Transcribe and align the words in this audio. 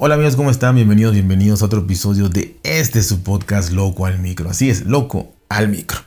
Hola 0.00 0.14
amigos, 0.14 0.36
¿cómo 0.36 0.52
están? 0.52 0.76
Bienvenidos, 0.76 1.12
bienvenidos 1.12 1.60
a 1.60 1.64
otro 1.64 1.80
episodio 1.80 2.28
de 2.28 2.56
este 2.62 3.02
su 3.02 3.24
podcast 3.24 3.72
Loco 3.72 4.06
al 4.06 4.20
Micro. 4.20 4.48
Así 4.48 4.70
es, 4.70 4.86
Loco 4.86 5.34
al 5.48 5.68
Micro. 5.70 5.98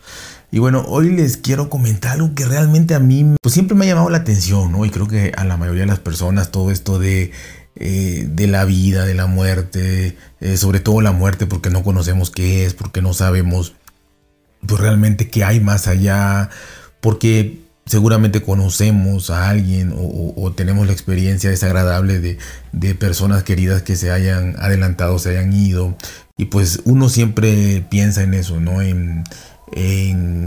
Y 0.49 0.59
bueno, 0.59 0.85
hoy 0.87 1.09
les 1.09 1.35
quiero 1.35 1.69
comentar 1.69 2.13
algo 2.13 2.33
que 2.33 2.45
realmente 2.45 2.95
a 2.95 2.99
mí 2.99 3.35
pues 3.41 3.53
siempre 3.53 3.75
me 3.75 3.83
ha 3.83 3.89
llamado 3.89 4.09
la 4.09 4.19
atención, 4.19 4.71
¿no? 4.71 4.85
Y 4.85 4.91
creo 4.91 5.09
que 5.09 5.33
a 5.35 5.43
la 5.43 5.57
mayoría 5.57 5.81
de 5.81 5.87
las 5.87 5.99
personas 5.99 6.51
todo 6.51 6.71
esto 6.71 6.99
de, 6.99 7.33
eh, 7.75 8.29
de 8.31 8.47
la 8.47 8.63
vida, 8.63 9.03
de 9.03 9.13
la 9.13 9.25
muerte, 9.25 10.15
eh, 10.39 10.55
sobre 10.55 10.79
todo 10.79 11.01
la 11.01 11.11
muerte 11.11 11.45
porque 11.45 11.69
no 11.69 11.83
conocemos 11.83 12.31
qué 12.31 12.65
es, 12.65 12.73
porque 12.73 13.01
no 13.01 13.13
sabemos 13.13 13.73
pues 14.65 14.79
realmente 14.79 15.29
qué 15.29 15.43
hay 15.43 15.59
más 15.59 15.89
allá, 15.89 16.49
porque 17.01 17.59
seguramente 17.91 18.41
conocemos 18.41 19.29
a 19.29 19.49
alguien 19.49 19.93
o, 19.93 20.53
tenemos 20.53 20.87
la 20.87 20.93
experiencia 20.93 21.49
desagradable 21.49 22.19
de, 22.71 22.95
personas 22.95 23.43
queridas 23.43 23.81
que 23.81 23.97
se 23.97 24.11
hayan 24.11 24.55
adelantado, 24.59 25.19
se 25.19 25.31
hayan 25.31 25.51
ido. 25.51 25.97
Y 26.37 26.45
pues 26.45 26.79
uno 26.85 27.09
siempre 27.09 27.85
piensa 27.89 28.23
en 28.23 28.33
eso, 28.33 28.61
¿no? 28.61 28.81
En, 28.81 29.25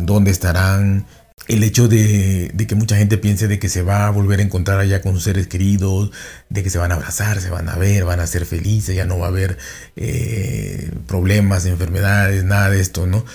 dónde 0.06 0.30
estarán. 0.30 1.05
El 1.46 1.62
hecho 1.62 1.86
de, 1.86 2.50
que 2.66 2.74
mucha 2.74 2.96
gente 2.96 3.19
piense 3.19 3.47
de 3.47 3.58
que 3.58 3.69
se 3.69 3.83
va 3.83 4.06
a 4.06 4.11
volver 4.11 4.41
a 4.41 4.42
encontrar 4.42 4.78
allá 4.78 5.02
con 5.02 5.20
seres 5.20 5.47
queridos, 5.47 6.12
de 6.48 6.62
que 6.62 6.70
se 6.70 6.78
van 6.78 6.92
a 6.92 6.95
abrazar, 6.95 7.42
se 7.42 7.50
van 7.50 7.69
a 7.69 7.77
ver, 7.77 8.06
van 8.06 8.20
a 8.20 8.27
ser 8.27 8.47
felices, 8.47 8.97
ya 8.97 9.05
no 9.05 9.19
va 9.19 9.27
a 9.27 9.28
haber 9.28 9.58
eh, 9.97 10.91
problemas, 11.06 11.66
enfermedades, 11.66 12.45
nada 12.45 12.70
de 12.70 12.80
esto, 12.80 13.06
¿no? 13.06 13.27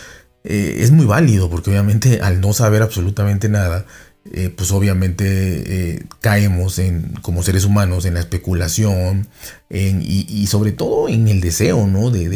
Eh, 0.44 0.78
es 0.80 0.92
muy 0.92 1.06
válido 1.06 1.50
porque 1.50 1.70
obviamente 1.70 2.22
al 2.22 2.42
no 2.42 2.54
saber 2.54 2.82
absolutamente 2.82 3.50
nada, 3.50 3.86
eh, 4.32 4.54
pues 4.56 4.72
obviamente 4.72 5.26
eh, 5.26 6.06
caemos 6.22 6.80
en, 6.80 7.14
como 7.22 7.44
seres 7.44 7.66
humanos 7.66 8.06
en 8.06 8.14
la 8.14 8.20
especulación 8.20 9.28
y, 9.70 10.48
sobre 10.48 10.72
todo 10.72 11.10
en 11.10 11.28
el 11.28 11.42
deseo 11.42 11.88
¿no? 11.88 12.10
de, 12.10 12.30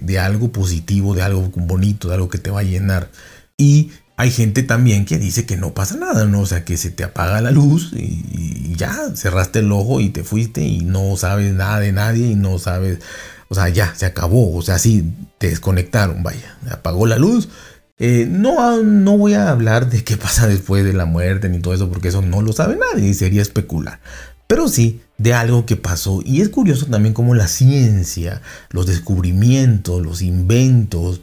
de, 0.00 0.18
algo 0.18 0.50
positivo, 0.52 1.14
de 1.14 1.22
algo 1.22 1.50
bonito, 1.54 2.08
de 2.08 2.14
algo 2.14 2.28
que 2.28 2.38
te 2.38 2.50
va 2.50 2.60
a 2.60 2.64
llenar. 2.64 3.10
Y 3.56 3.90
hay 4.18 4.32
gente 4.32 4.64
también 4.64 5.04
que 5.04 5.16
dice 5.16 5.46
que 5.46 5.56
no 5.56 5.74
pasa 5.74 5.96
nada, 5.96 6.24
¿no? 6.24 6.40
O 6.40 6.46
sea, 6.46 6.64
que 6.64 6.76
se 6.76 6.90
te 6.90 7.04
apaga 7.04 7.40
la 7.40 7.52
luz 7.52 7.92
y, 7.94 8.74
ya 8.74 8.92
cerraste 9.14 9.60
el 9.60 9.70
ojo 9.70 10.00
y 10.00 10.10
te 10.10 10.24
fuiste 10.24 10.62
y 10.62 10.80
no 10.80 11.16
sabes 11.16 11.52
nada 11.54 11.78
de 11.78 11.92
nadie 11.92 12.26
y 12.26 12.34
no 12.34 12.58
sabes, 12.58 12.98
o 13.48 13.54
sea, 13.54 13.68
ya 13.68 13.94
se 13.94 14.06
acabó, 14.06 14.54
o 14.56 14.62
sea, 14.62 14.78
sí, 14.78 15.12
te 15.38 15.48
desconectaron, 15.48 16.22
vaya, 16.22 16.56
apagó 16.70 17.06
la 17.06 17.18
luz. 17.18 17.48
Eh, 18.00 18.26
no, 18.30 18.82
no 18.82 19.18
voy 19.18 19.34
a 19.34 19.50
hablar 19.50 19.90
de 19.90 20.04
qué 20.04 20.16
pasa 20.18 20.46
después 20.46 20.84
de 20.84 20.92
la 20.92 21.06
muerte 21.06 21.48
ni 21.48 21.60
todo 21.60 21.74
eso, 21.74 21.88
porque 21.88 22.08
eso 22.08 22.22
no 22.22 22.42
lo 22.42 22.52
sabe 22.52 22.76
nadie 22.76 23.08
y 23.08 23.14
sería 23.14 23.42
especular. 23.42 24.00
Pero 24.46 24.68
sí 24.68 25.02
de 25.18 25.34
algo 25.34 25.66
que 25.66 25.76
pasó. 25.76 26.22
Y 26.24 26.40
es 26.40 26.48
curioso 26.48 26.86
también 26.86 27.12
cómo 27.12 27.34
la 27.34 27.48
ciencia, 27.48 28.40
los 28.70 28.86
descubrimientos, 28.86 30.02
los 30.02 30.22
inventos, 30.22 31.20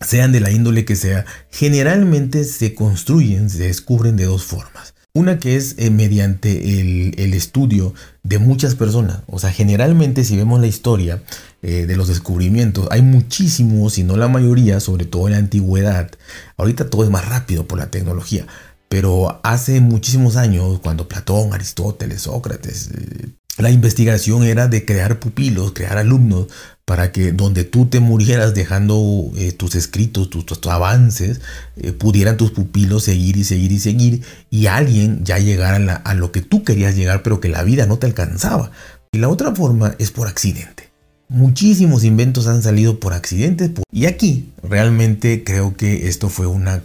sean 0.00 0.32
de 0.32 0.40
la 0.40 0.50
índole 0.50 0.84
que 0.84 0.96
sea, 0.96 1.26
generalmente 1.50 2.44
se 2.44 2.74
construyen, 2.74 3.50
se 3.50 3.64
descubren 3.64 4.16
de 4.16 4.24
dos 4.24 4.44
formas. 4.44 4.94
Una 5.12 5.40
que 5.40 5.56
es 5.56 5.74
eh, 5.78 5.90
mediante 5.90 6.80
el, 6.80 7.34
estudio 7.34 7.94
de 8.22 8.38
muchas 8.38 8.76
personas. 8.76 9.22
O 9.26 9.38
sea, 9.40 9.50
generalmente 9.50 10.24
si 10.24 10.36
vemos 10.36 10.60
la 10.60 10.68
historia 10.68 11.22
eh, 11.62 11.86
de 11.86 11.96
los 11.96 12.08
descubrimientos, 12.08 12.86
hay 12.90 13.02
muchísimos, 13.02 13.94
si 13.94 14.04
no 14.04 14.16
la 14.16 14.28
mayoría, 14.28 14.78
sobre 14.78 15.06
todo 15.06 15.26
en 15.26 15.32
la 15.32 15.38
antigüedad. 15.38 16.10
Ahorita 16.56 16.88
todo 16.90 17.02
es 17.02 17.10
más 17.10 17.28
rápido 17.28 17.66
por 17.66 17.78
la 17.78 17.90
tecnología. 17.90 18.46
Pero 18.88 19.40
hace 19.42 19.80
muchísimos 19.80 20.36
años, 20.36 20.80
cuando 20.80 21.08
Platón, 21.08 21.54
Aristóteles, 21.54 22.22
Sócrates, 22.22 22.90
eh, 22.92 23.28
la 23.58 23.70
investigación 23.70 24.44
era 24.44 24.68
de 24.68 24.84
crear 24.84 25.18
pupilos, 25.18 25.72
crear 25.72 25.98
alumnos 25.98 26.46
para 26.90 27.12
que 27.12 27.30
donde 27.30 27.62
tú 27.62 27.86
te 27.86 28.00
murieras 28.00 28.52
dejando 28.52 29.30
eh, 29.36 29.52
tus 29.52 29.76
escritos, 29.76 30.28
tus, 30.28 30.44
avances, 30.66 31.40
eh, 31.76 31.92
pudieran 31.92 32.36
tus 32.36 32.50
pupilos 32.50 33.04
seguir 33.04 33.36
y 33.36 33.44
seguir 33.44 33.70
y 33.70 33.78
seguir 33.78 34.22
y 34.50 34.66
alguien 34.66 35.24
ya 35.24 35.38
llegara 35.38 35.94
a, 35.94 36.14
lo 36.14 36.32
que 36.32 36.42
tú 36.42 36.64
querías 36.64 36.96
llegar 36.96 37.22
pero 37.22 37.38
que 37.38 37.48
la 37.48 37.62
vida 37.62 37.86
no 37.86 38.00
te 38.00 38.08
alcanzaba. 38.08 38.72
Y 39.12 39.18
la 39.18 39.28
otra 39.28 39.54
forma 39.54 39.94
es 40.00 40.10
por 40.10 40.26
accidente. 40.26 40.90
Muchísimos 41.28 42.02
inventos 42.02 42.48
han 42.48 42.60
salido 42.60 42.98
por 42.98 43.12
accidentes 43.12 43.70
y 43.92 44.06
aquí 44.06 44.48
realmente 44.60 45.44
creo 45.44 45.76
que 45.76 46.08
esto 46.08 46.28
fue 46.28 46.48
una 46.48 46.82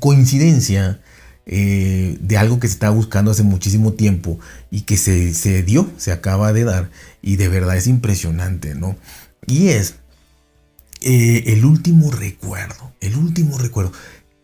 coincidencia 0.00 1.00
eh, 1.46 2.16
de 2.20 2.36
algo 2.38 2.58
que 2.58 2.68
se 2.68 2.74
estaba 2.74 2.94
buscando 2.94 3.30
hace 3.30 3.42
muchísimo 3.42 3.92
tiempo 3.92 4.38
y 4.70 4.82
que 4.82 4.96
se, 4.96 5.34
se 5.34 5.62
dio, 5.62 5.90
se 5.98 6.12
acaba 6.12 6.52
de 6.52 6.64
dar 6.64 6.90
y 7.20 7.36
de 7.36 7.48
verdad 7.48 7.76
es 7.76 7.86
impresionante, 7.86 8.74
¿no? 8.74 8.96
Y 9.46 9.68
es 9.68 9.96
eh, 11.02 11.52
el 11.52 11.66
último 11.66 12.10
recuerdo, 12.10 12.92
el 13.00 13.16
último 13.16 13.58
recuerdo. 13.58 13.92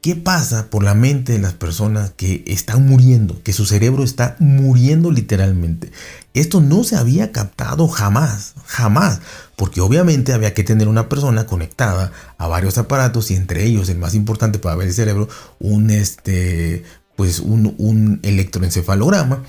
¿Qué 0.03 0.17
pasa 0.17 0.69
por 0.71 0.83
la 0.83 0.95
mente 0.95 1.33
de 1.33 1.39
las 1.39 1.53
personas 1.53 2.11
que 2.17 2.43
están 2.47 2.87
muriendo, 2.87 3.43
que 3.43 3.53
su 3.53 3.67
cerebro 3.67 4.03
está 4.03 4.37
muriendo 4.39 5.11
literalmente? 5.11 5.91
Esto 6.33 6.61
no 6.61 6.85
se 6.85 6.97
había 6.97 7.33
captado 7.33 7.89
jamás, 7.89 8.55
jamás, 8.67 9.21
porque 9.57 9.81
obviamente 9.81 10.33
había 10.33 10.55
que 10.55 10.63
tener 10.63 10.87
una 10.87 11.09
persona 11.09 11.47
conectada 11.47 12.13
a 12.39 12.47
varios 12.47 12.79
aparatos 12.79 13.33
y 13.33 13.35
entre 13.35 13.65
ellos 13.65 13.89
el 13.89 13.99
más 13.99 14.15
importante 14.15 14.61
para 14.61 14.77
ver 14.77 14.89
el 14.89 14.95
cerebro, 14.95 15.29
un 15.59 15.91
este, 15.91 16.85
pues 17.17 17.41
un, 17.41 18.21
electroencefalograma 18.23 19.43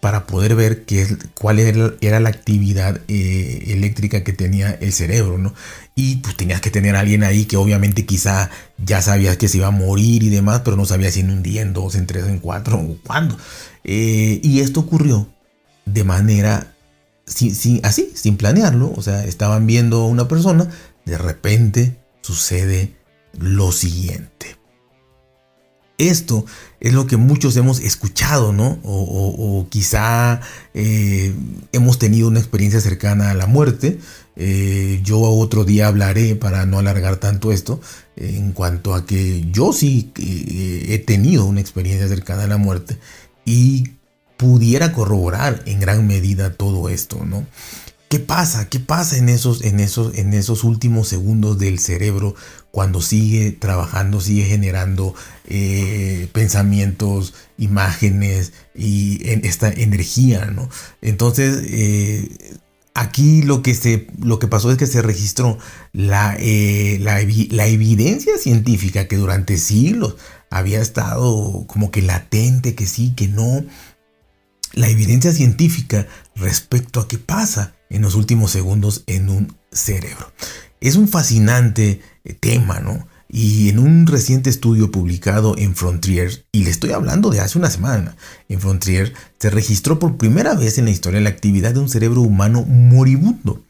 para 0.00 0.28
poder 0.28 0.54
ver 0.54 0.84
qué, 0.84 1.08
cuál 1.34 1.58
era, 1.58 2.20
la 2.20 2.28
actividad 2.28 3.00
eh, 3.08 3.64
eléctrica 3.68 4.22
que 4.22 4.32
tenía 4.32 4.70
el 4.70 4.92
cerebro, 4.92 5.38
¿no? 5.38 5.52
Y 5.96 6.18
pues 6.18 6.36
tenías 6.36 6.60
que 6.60 6.70
tener 6.70 6.94
a 6.94 7.00
alguien 7.00 7.24
ahí 7.24 7.46
que 7.46 7.56
obviamente 7.56 8.06
quizá 8.06 8.48
ya 8.78 9.02
sabías 9.02 9.36
que 9.38 9.48
se 9.48 9.56
iba 9.58 9.66
a 9.66 9.72
morir 9.72 10.22
y 10.22 10.28
demás, 10.28 10.62
pero 10.64 10.76
no 10.76 10.86
sabías 10.86 11.14
si 11.14 11.20
en 11.20 11.30
un 11.30 11.42
día, 11.42 11.62
en 11.62 11.72
dos, 11.72 11.96
en 11.96 12.06
tres, 12.06 12.26
en 12.28 12.38
cuatro 12.38 12.78
o 12.78 12.96
cuándo. 13.04 13.36
Eh, 13.82 14.40
y 14.44 14.60
esto 14.60 14.78
ocurrió 14.78 15.28
de 15.92 16.04
manera 16.04 16.74
así, 17.26 18.12
sin 18.14 18.36
planearlo. 18.36 18.92
O 18.96 19.02
sea, 19.02 19.24
estaban 19.24 19.66
viendo 19.66 20.02
a 20.02 20.06
una 20.06 20.28
persona, 20.28 20.68
de 21.04 21.18
repente 21.18 21.98
sucede 22.22 22.96
lo 23.38 23.72
siguiente. 23.72 24.58
Esto 25.98 26.46
es 26.78 26.92
lo 26.92 27.08
que 27.08 27.16
muchos 27.16 27.56
hemos 27.56 27.80
escuchado, 27.80 28.52
¿no? 28.52 28.78
O, 28.84 29.66
quizá 29.68 30.40
eh, 30.72 31.34
hemos 31.72 31.98
tenido 31.98 32.28
una 32.28 32.38
experiencia 32.38 32.80
cercana 32.80 33.30
a 33.30 33.34
la 33.34 33.46
muerte. 33.46 33.98
Eh, 34.36 35.00
yo 35.02 35.18
otro 35.20 35.64
día 35.64 35.88
hablaré 35.88 36.36
para 36.36 36.66
no 36.66 36.78
alargar 36.78 37.16
tanto 37.16 37.50
esto 37.50 37.80
en 38.14 38.52
cuanto 38.52 38.94
a 38.94 39.04
que 39.04 39.44
yo 39.50 39.72
sí 39.72 40.12
eh, 40.16 40.86
he 40.90 40.98
tenido 41.00 41.44
una 41.44 41.60
experiencia 41.60 42.06
cercana 42.06 42.44
a 42.44 42.46
la 42.46 42.58
muerte 42.58 42.96
y 43.44 43.97
pudiera 44.38 44.92
corroborar 44.92 45.62
en 45.66 45.80
gran 45.80 46.06
medida 46.06 46.54
todo 46.54 46.88
esto, 46.88 47.26
¿no? 47.26 47.44
¿Qué 48.08 48.18
pasa? 48.18 48.70
¿Qué 48.70 48.80
pasa 48.80 49.18
en 49.18 49.28
esos, 49.28 49.62
en 49.62 49.80
esos, 49.80 50.16
en 50.16 50.32
esos 50.32 50.64
últimos 50.64 51.08
segundos 51.08 51.58
del 51.58 51.78
cerebro 51.78 52.34
cuando 52.70 53.02
sigue 53.02 53.52
trabajando, 53.52 54.22
sigue 54.22 54.44
generando 54.44 55.14
eh, 55.46 56.28
pensamientos, 56.32 57.34
imágenes 57.58 58.54
y 58.74 59.20
esta 59.46 59.68
energía, 59.68 60.46
¿no? 60.46 60.70
Entonces, 61.02 61.64
eh, 61.66 62.30
aquí 62.94 63.42
lo 63.42 63.62
que, 63.62 63.74
se, 63.74 64.06
lo 64.22 64.38
que 64.38 64.46
pasó 64.46 64.70
es 64.70 64.78
que 64.78 64.86
se 64.86 65.02
registró 65.02 65.58
la, 65.92 66.34
eh, 66.38 66.98
la 67.00 67.66
evidencia 67.66 68.38
científica 68.38 69.06
que 69.06 69.16
durante 69.16 69.58
siglos 69.58 70.16
había 70.50 70.80
estado 70.80 71.64
como 71.66 71.90
que 71.90 72.02
latente, 72.02 72.74
que 72.74 72.86
sí, 72.86 73.12
que 73.14 73.28
no. 73.28 73.64
La 74.78 74.88
evidencia 74.88 75.32
científica 75.32 76.06
respecto 76.36 77.00
a 77.00 77.08
qué 77.08 77.18
pasa 77.18 77.74
en 77.90 78.00
los 78.02 78.14
últimos 78.14 78.52
segundos 78.52 79.02
en 79.08 79.28
un 79.28 79.56
cerebro. 79.72 80.30
Es 80.80 80.94
un 80.94 81.08
fascinante 81.08 82.00
eh, 82.22 82.32
tema, 82.34 82.78
¿no? 82.78 83.08
Y 83.28 83.70
en 83.70 83.80
un 83.80 84.06
reciente 84.06 84.50
estudio 84.50 84.92
publicado 84.92 85.58
en 85.58 85.74
Frontier, 85.74 86.44
y 86.52 86.62
le 86.62 86.70
estoy 86.70 86.92
hablando 86.92 87.30
de 87.30 87.40
hace 87.40 87.58
una 87.58 87.70
semana, 87.70 88.14
en 88.48 88.60
Frontier 88.60 89.14
se 89.40 89.50
registró 89.50 89.98
por 89.98 90.16
primera 90.16 90.54
vez 90.54 90.78
en 90.78 90.84
la 90.84 90.92
historia 90.92 91.20
la 91.20 91.30
actividad 91.30 91.74
de 91.74 91.80
un 91.80 91.88
cerebro 91.88 92.20
humano 92.20 92.62
moribundo. 92.62 93.64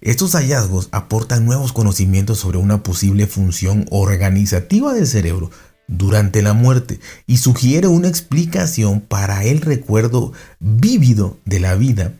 Estos 0.00 0.36
hallazgos 0.36 0.88
aportan 0.92 1.44
nuevos 1.44 1.72
conocimientos 1.72 2.38
sobre 2.38 2.58
una 2.58 2.84
posible 2.84 3.26
función 3.26 3.86
organizativa 3.90 4.94
del 4.94 5.08
cerebro 5.08 5.50
durante 5.98 6.42
la 6.42 6.54
muerte 6.54 7.00
y 7.26 7.36
sugiere 7.36 7.86
una 7.86 8.08
explicación 8.08 9.00
para 9.00 9.44
el 9.44 9.60
recuerdo 9.60 10.32
vívido 10.58 11.38
de 11.44 11.60
la 11.60 11.74
vida 11.74 12.14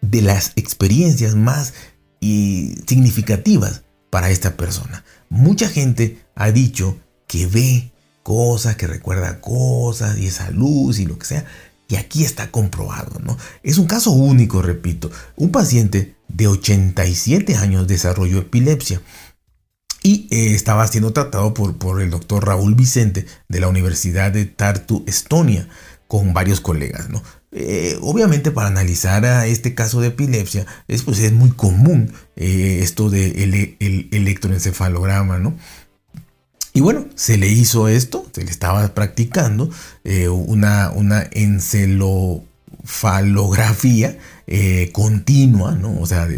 de 0.00 0.22
las 0.22 0.52
experiencias 0.56 1.36
más 1.36 1.74
significativas 2.20 3.82
para 4.10 4.30
esta 4.30 4.56
persona. 4.56 5.04
Mucha 5.28 5.68
gente 5.68 6.24
ha 6.34 6.50
dicho 6.50 6.98
que 7.26 7.46
ve 7.46 7.92
cosas, 8.22 8.76
que 8.76 8.86
recuerda 8.86 9.40
cosas 9.40 10.18
y 10.18 10.26
esa 10.26 10.50
luz 10.50 10.98
y 10.98 11.06
lo 11.06 11.18
que 11.18 11.26
sea. 11.26 11.44
Y 11.88 11.96
aquí 11.96 12.24
está 12.24 12.50
comprobado, 12.50 13.20
¿no? 13.20 13.36
Es 13.62 13.78
un 13.78 13.86
caso 13.86 14.12
único, 14.12 14.62
repito. 14.62 15.10
Un 15.36 15.50
paciente 15.50 16.14
de 16.28 16.46
87 16.46 17.56
años 17.56 17.86
desarrolló 17.86 18.38
epilepsia 18.38 19.02
y 20.02 20.26
eh, 20.30 20.54
estaba 20.54 20.86
siendo 20.86 21.12
tratado 21.12 21.54
por, 21.54 21.76
por 21.76 22.02
el 22.02 22.10
doctor 22.10 22.46
Raúl 22.46 22.74
Vicente 22.74 23.26
de 23.48 23.60
la 23.60 23.68
Universidad 23.68 24.32
de 24.32 24.44
Tartu, 24.46 25.04
Estonia, 25.06 25.68
con 26.08 26.34
varios 26.34 26.60
colegas, 26.60 27.08
¿no? 27.08 27.22
Eh, 27.54 27.98
obviamente 28.00 28.50
para 28.50 28.68
analizar 28.68 29.26
a 29.26 29.46
este 29.46 29.74
caso 29.74 30.00
de 30.00 30.08
epilepsia 30.08 30.66
es, 30.88 31.02
pues, 31.02 31.18
es 31.18 31.32
muy 31.32 31.50
común 31.50 32.10
eh, 32.34 32.80
esto 32.82 33.10
de 33.10 33.42
el, 33.42 34.08
electroencefalograma, 34.10 35.38
¿no? 35.38 35.54
Y 36.72 36.80
bueno, 36.80 37.06
se 37.14 37.36
le 37.36 37.48
hizo 37.48 37.88
esto, 37.88 38.26
se 38.32 38.44
le 38.44 38.50
estaba 38.50 38.94
practicando 38.94 39.68
una, 40.30 40.90
una 40.90 41.28
encelofalografía 44.46 44.92
continua, 44.92 45.72
¿no? 45.72 45.98
O 46.00 46.06
sea, 46.06 46.28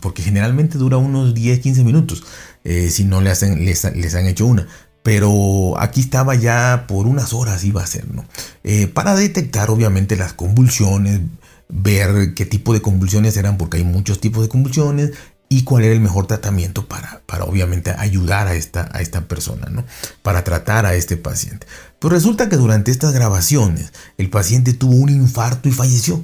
porque 0.00 0.22
generalmente 0.22 0.78
dura 0.78 0.96
unos 0.96 1.34
10, 1.34 1.60
15 1.60 1.84
minutos. 1.84 2.24
Eh, 2.64 2.90
si 2.90 3.04
no 3.04 3.20
le 3.20 3.30
hacen, 3.30 3.64
les, 3.64 3.84
han 3.84 4.26
hecho 4.26 4.46
una. 4.46 4.66
Pero 5.02 5.78
aquí 5.78 6.00
estaba 6.00 6.34
ya 6.34 6.84
por 6.86 7.06
unas 7.06 7.32
horas 7.32 7.64
iba 7.64 7.82
a 7.82 7.86
ser, 7.86 8.12
¿no? 8.12 8.24
Eh, 8.64 8.88
para 8.88 9.14
detectar 9.14 9.70
obviamente 9.70 10.16
las 10.16 10.32
convulsiones, 10.32 11.20
ver 11.68 12.34
qué 12.34 12.46
tipo 12.46 12.72
de 12.74 12.82
convulsiones 12.82 13.36
eran, 13.36 13.56
porque 13.56 13.78
hay 13.78 13.84
muchos 13.84 14.20
tipos 14.20 14.42
de 14.42 14.48
convulsiones, 14.48 15.12
y 15.50 15.62
cuál 15.62 15.84
era 15.84 15.94
el 15.94 16.00
mejor 16.00 16.26
tratamiento 16.26 16.86
para, 16.86 17.22
para 17.24 17.44
obviamente 17.44 17.90
ayudar 17.96 18.48
a 18.48 18.54
esta, 18.54 18.90
a 18.92 19.00
esta 19.00 19.22
persona, 19.22 19.68
¿no? 19.70 19.82
Para 20.22 20.44
tratar 20.44 20.84
a 20.84 20.94
este 20.94 21.16
paciente. 21.16 21.66
Pues 21.98 22.12
resulta 22.12 22.50
que 22.50 22.56
durante 22.56 22.90
estas 22.90 23.14
grabaciones 23.14 23.92
el 24.18 24.28
paciente 24.28 24.74
tuvo 24.74 24.96
un 24.96 25.08
infarto 25.08 25.70
y 25.70 25.72
falleció. 25.72 26.22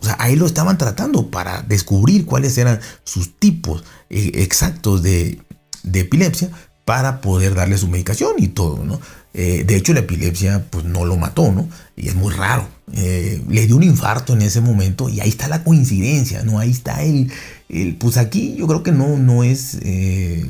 O 0.00 0.04
sea, 0.04 0.16
ahí 0.18 0.34
lo 0.34 0.46
estaban 0.46 0.78
tratando 0.78 1.30
para 1.30 1.62
descubrir 1.62 2.24
cuáles 2.24 2.56
eran 2.56 2.80
sus 3.04 3.38
tipos 3.38 3.84
eh, 4.08 4.32
exactos 4.36 5.02
de, 5.02 5.40
de 5.82 6.00
epilepsia 6.00 6.50
para 6.86 7.20
poder 7.20 7.54
darle 7.54 7.76
su 7.76 7.86
medicación 7.86 8.32
y 8.38 8.48
todo, 8.48 8.82
¿no? 8.82 8.98
Eh, 9.34 9.62
de 9.64 9.76
hecho, 9.76 9.92
la 9.92 10.00
epilepsia 10.00 10.64
pues 10.70 10.86
no 10.86 11.04
lo 11.04 11.16
mató, 11.16 11.52
¿no? 11.52 11.68
Y 11.96 12.08
es 12.08 12.14
muy 12.14 12.32
raro. 12.32 12.66
Eh, 12.94 13.42
le 13.48 13.66
dio 13.66 13.76
un 13.76 13.82
infarto 13.82 14.32
en 14.32 14.42
ese 14.42 14.60
momento 14.60 15.08
y 15.08 15.20
ahí 15.20 15.28
está 15.28 15.48
la 15.48 15.62
coincidencia, 15.62 16.42
¿no? 16.42 16.58
Ahí 16.58 16.70
está 16.70 17.02
el, 17.02 17.30
el 17.68 17.94
pues 17.96 18.16
aquí 18.16 18.56
yo 18.56 18.66
creo 18.66 18.82
que 18.82 18.92
no, 18.92 19.18
no 19.18 19.44
es 19.44 19.78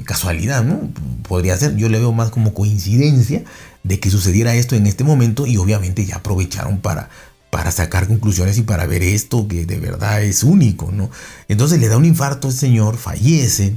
casualidad, 0.05 0.63
¿no? 0.65 0.91
Podría 1.29 1.57
ser, 1.59 1.77
yo 1.77 1.89
le 1.89 1.99
veo 1.99 2.13
más 2.13 2.31
como 2.31 2.55
coincidencia 2.55 3.43
de 3.83 3.99
que 3.99 4.11
sucediera 4.11 4.55
esto 4.55 4.77
en 4.77 4.87
este 4.87 5.05
momento 5.05 5.47
y 5.47 5.57
obviamente 5.57 6.07
ya 6.07 6.17
aprovecharon 6.17 6.79
para, 6.79 7.11
para 7.51 7.71
sacar 7.71 8.07
conclusiones 8.07 8.57
y 8.59 8.63
para 8.63 8.87
ver 8.87 9.03
esto 9.03 9.49
que 9.49 9.67
de 9.67 9.79
verdad 9.79 10.23
es 10.23 10.45
único, 10.45 10.91
¿no? 10.93 11.11
Entonces 11.49 11.81
le 11.81 11.89
da 11.89 11.97
un 11.97 12.05
infarto 12.05 12.49
al 12.49 12.55
señor, 12.55 12.97
fallece 12.97 13.77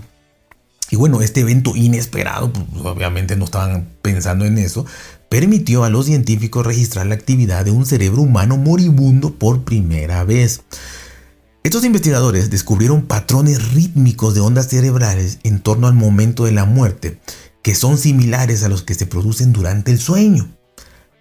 y 0.94 0.96
bueno, 0.96 1.22
este 1.22 1.42
evento 1.42 1.76
inesperado, 1.76 2.54
pues, 2.54 2.86
obviamente 2.86 3.36
no 3.36 3.46
estaban 3.46 3.88
pensando 4.04 4.46
en 4.46 4.60
eso, 4.60 4.86
permitió 5.28 5.84
a 5.84 5.90
los 5.90 6.06
científicos 6.06 6.64
registrar 6.64 7.08
la 7.08 7.16
actividad 7.16 7.66
de 7.66 7.72
un 7.72 7.88
cerebro 7.88 8.22
humano 8.22 8.58
moribundo 8.58 9.34
por 9.34 9.64
primera 9.64 10.24
vez. 10.24 10.62
Estos 11.64 11.84
investigadores 11.84 12.52
descubrieron 12.52 13.08
patrones 13.08 13.74
rítmicos 13.74 14.36
de 14.36 14.42
ondas 14.42 14.68
cerebrales 14.68 15.40
en 15.42 15.62
torno 15.62 15.88
al 15.88 15.96
momento 15.96 16.46
de 16.46 16.52
la 16.52 16.66
muerte, 16.66 17.20
que 17.64 17.74
son 17.74 17.98
similares 17.98 18.64
a 18.64 18.70
los 18.70 18.84
que 18.84 18.94
se 18.94 19.08
producen 19.08 19.52
durante 19.52 19.92
el 19.92 19.98
sueño. 19.98 20.48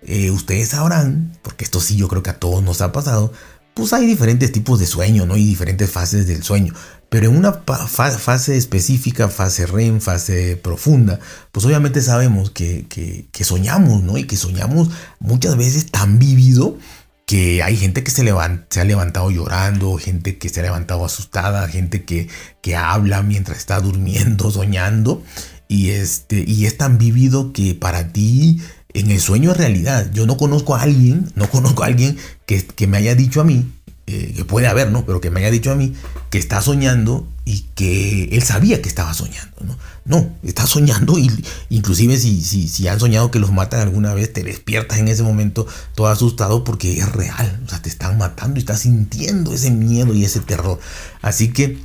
Eh, 0.05 0.31
ustedes 0.31 0.69
sabrán, 0.69 1.39
porque 1.43 1.65
esto 1.65 1.81
sí 1.81 1.97
yo 1.97 2.09
creo 2.09 2.23
que 2.23 2.31
a 2.31 2.39
todos 2.39 2.63
nos 2.63 2.81
ha 2.81 2.93
pasado, 2.93 3.33
pues 3.75 3.93
hay 3.93 4.07
diferentes 4.07 4.53
tipos 4.53 4.79
de 4.79 4.87
sueño, 4.87 5.27
¿no? 5.27 5.37
Y 5.37 5.45
diferentes 5.45 5.91
fases 5.91 6.27
del 6.27 6.43
sueño. 6.43 6.75
Pero 7.09 7.29
en 7.29 7.37
una 7.37 7.53
fase 7.53 8.57
específica, 8.57 9.29
fase 9.29 9.67
REM, 9.67 10.01
fase 10.01 10.57
profunda, 10.57 11.21
pues 11.53 11.67
obviamente 11.67 12.01
sabemos 12.01 12.51
que, 12.51 13.29
soñamos, 13.43 14.03
¿no? 14.03 14.17
Y 14.17 14.25
que 14.25 14.37
soñamos 14.37 14.89
muchas 15.21 15.57
veces 15.57 15.91
tan 15.91 16.19
vivido 16.19 16.79
que 17.27 17.63
hay 17.63 17.77
gente 17.77 18.03
que 18.03 18.11
se, 18.11 18.25
se 18.71 18.81
ha 18.81 18.85
levantado 18.85 19.31
llorando, 19.31 19.97
gente 19.99 20.39
que 20.39 20.49
se 20.49 20.61
ha 20.61 20.63
levantado 20.65 21.05
asustada, 21.05 21.69
gente 21.69 22.05
que, 22.05 22.29
que 22.63 22.77
habla 22.77 23.23
mientras 23.23 23.59
está 23.59 23.81
durmiendo, 23.81 24.51
soñando. 24.51 25.23
Y, 25.69 25.91
este, 25.91 26.45
y 26.47 26.67
es 26.67 26.77
tan 26.77 26.99
vivido 26.99 27.53
que 27.53 27.75
para 27.75 28.09
ti 28.13 28.61
en 28.95 29.11
el 29.11 29.21
sueño 29.21 29.53
es 29.53 29.57
realidad. 29.57 30.11
Yo 30.13 30.27
no 30.27 30.37
conozco 30.37 30.75
a 30.75 30.83
alguien, 30.83 31.31
no 31.35 31.49
conozco 31.51 31.83
a 31.83 31.87
alguien 31.87 32.17
que, 32.47 32.65
que 32.65 32.87
me 32.87 32.99
haya 32.99 33.15
dicho 33.15 33.41
a 33.41 33.45
mí 33.45 33.71
eh, 34.09 34.33
que 34.35 34.45
puede 34.45 34.67
haber, 34.67 34.91
¿no? 34.91 35.07
Pero 35.07 35.21
que 35.21 35.31
me 35.31 35.39
haya 35.39 35.51
dicho 35.53 35.71
a 35.71 35.77
mí 35.77 35.95
que 36.29 36.37
está 36.37 36.61
soñando 36.61 37.25
y 37.45 37.67
que 37.77 38.25
él 38.33 38.43
sabía 38.43 38.83
que 38.83 38.89
estaba 38.89 39.15
soñando, 39.15 39.57
¿no? 39.65 39.79
No, 40.05 40.35
está 40.43 40.67
soñando 40.67 41.19
y 41.19 41.31
inclusive 41.71 42.19
si, 42.19 42.43
si, 42.43 42.67
si 42.67 42.89
han 42.89 42.99
soñado 42.99 43.31
que 43.31 43.39
los 43.39 43.53
matan 43.53 43.81
alguna 43.81 44.13
vez, 44.13 44.33
te 44.33 44.43
despiertas 44.43 44.99
en 44.99 45.07
ese 45.07 45.23
momento 45.23 45.69
todo 45.95 46.09
asustado 46.09 46.65
porque 46.65 46.99
es 46.99 47.13
real, 47.13 47.63
o 47.65 47.69
sea, 47.69 47.81
te 47.81 47.89
están 47.89 48.19
matando 48.19 48.57
y 48.57 48.61
estás 48.61 48.81
sintiendo 48.81 49.53
ese 49.53 49.71
miedo 49.71 50.13
y 50.13 50.25
ese 50.25 50.41
terror. 50.41 50.81
Así 51.21 51.53
que 51.53 51.79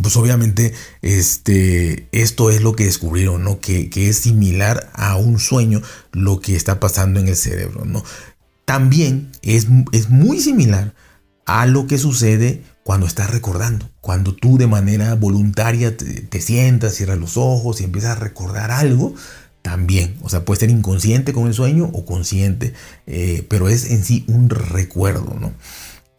pues 0.00 0.16
obviamente 0.16 0.72
este, 1.02 2.08
esto 2.12 2.50
es 2.50 2.62
lo 2.62 2.74
que 2.74 2.84
descubrieron, 2.84 3.44
¿no? 3.44 3.60
Que, 3.60 3.90
que, 3.90 4.08
es 4.08 4.18
similar 4.18 4.90
a 4.94 5.16
un 5.16 5.38
sueño 5.38 5.82
lo 6.12 6.40
que 6.40 6.56
está 6.56 6.80
pasando 6.80 7.20
en 7.20 7.28
el 7.28 7.36
cerebro, 7.36 7.84
¿no? 7.84 8.04
También 8.64 9.32
es, 9.42 9.66
es 9.92 10.10
muy 10.10 10.40
similar 10.40 10.94
a 11.44 11.66
lo 11.66 11.88
que 11.88 11.98
sucede 11.98 12.62
cuando 12.84 13.06
estás 13.06 13.30
recordando. 13.30 13.90
Cuando 14.00 14.34
tú 14.34 14.58
de 14.58 14.66
manera 14.66 15.14
voluntaria 15.14 15.96
te, 15.96 16.40
sientas, 16.40 16.94
cierras 16.94 17.18
los 17.18 17.36
ojos 17.36 17.80
y 17.80 17.84
empiezas 17.84 18.16
a 18.16 18.20
recordar 18.20 18.70
algo, 18.70 19.14
también. 19.62 20.16
O 20.22 20.28
sea, 20.28 20.44
puede 20.44 20.60
ser 20.60 20.70
inconsciente 20.70 21.32
con 21.32 21.46
el 21.46 21.54
sueño 21.54 21.90
o 21.92 22.04
consciente, 22.04 22.72
eh, 23.06 23.46
pero 23.48 23.68
es 23.68 23.90
en 23.90 24.04
sí 24.04 24.24
un 24.28 24.48
recuerdo, 24.50 25.36
¿no? 25.38 25.52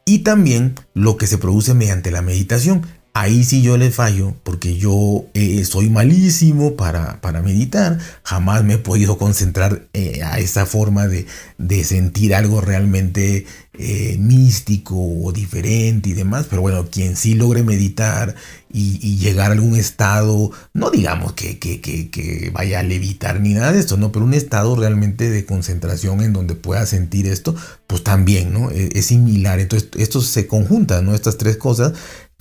Y 0.05 0.19
también 0.19 0.75
lo 0.93 1.17
que 1.17 1.27
se 1.27 1.37
produce 1.37 1.73
mediante 1.73 2.11
la 2.11 2.21
meditación. 2.21 2.85
Ahí 3.13 3.43
sí 3.43 3.61
yo 3.61 3.77
le 3.77 3.91
fallo 3.91 4.35
porque 4.43 4.77
yo 4.77 5.25
eh, 5.33 5.65
soy 5.65 5.89
malísimo 5.89 6.77
para, 6.77 7.19
para, 7.19 7.41
meditar. 7.41 7.99
Jamás 8.23 8.63
me 8.63 8.75
he 8.75 8.77
podido 8.77 9.17
concentrar 9.17 9.81
eh, 9.91 10.21
a 10.23 10.39
esa 10.39 10.65
forma 10.65 11.07
de, 11.09 11.25
de, 11.57 11.83
sentir 11.83 12.33
algo 12.33 12.61
realmente 12.61 13.45
eh, 13.77 14.15
místico 14.17 14.95
o 14.95 15.33
diferente 15.33 16.11
y 16.11 16.13
demás. 16.13 16.47
Pero 16.49 16.61
bueno, 16.61 16.87
quien 16.89 17.17
sí 17.17 17.33
logre 17.33 17.63
meditar 17.63 18.35
y, 18.71 19.17
llegar 19.17 19.51
a 19.51 19.55
algún 19.55 19.75
estado, 19.75 20.51
no 20.73 20.89
digamos 20.89 21.33
que, 21.33 21.59
que, 21.59 21.81
que, 21.81 22.49
vaya 22.53 22.79
a 22.79 22.83
levitar 22.83 23.41
ni 23.41 23.53
nada 23.53 23.73
de 23.73 23.79
esto, 23.81 23.97
¿no? 23.97 24.13
Pero 24.13 24.23
un 24.23 24.33
estado 24.33 24.73
realmente 24.77 25.29
de 25.29 25.45
concentración 25.45 26.21
en 26.21 26.31
donde 26.31 26.55
pueda 26.55 26.85
sentir 26.85 27.27
esto, 27.27 27.55
pues 27.87 28.05
también, 28.05 28.53
¿no? 28.53 28.71
Es, 28.71 28.89
es 28.95 29.05
similar. 29.07 29.59
Entonces, 29.59 29.89
esto 29.97 30.21
se 30.21 30.47
conjunta, 30.47 31.01
¿no? 31.01 31.13
Estas 31.13 31.37
tres 31.37 31.57
cosas 31.57 31.91